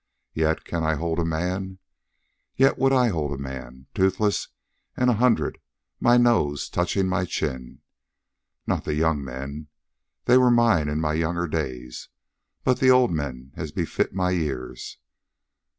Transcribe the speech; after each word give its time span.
Yet 0.33 0.63
can 0.65 0.83
I 0.83 0.95
hold 0.95 1.23
men. 1.27 1.77
Yet 2.55 2.79
would 2.79 2.91
I 2.91 3.09
hold 3.09 3.39
men, 3.39 3.85
toothless 3.93 4.47
and 4.97 5.11
a 5.11 5.21
hundred, 5.21 5.59
my 5.99 6.17
nose 6.17 6.69
touching 6.69 7.07
my 7.07 7.23
chin. 7.23 7.81
Not 8.65 8.83
the 8.83 8.95
young 8.95 9.23
men. 9.23 9.67
They 10.25 10.37
were 10.39 10.49
mine 10.49 10.89
in 10.89 10.99
my 11.01 11.13
young 11.13 11.47
days. 11.51 12.09
But 12.63 12.79
the 12.79 12.89
old 12.89 13.11
men, 13.11 13.51
as 13.55 13.71
befits 13.71 14.11
my 14.11 14.31
years. 14.31 14.97